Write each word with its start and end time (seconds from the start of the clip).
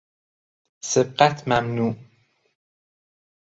سبقت 0.83 1.47
ممنوع! 1.47 1.95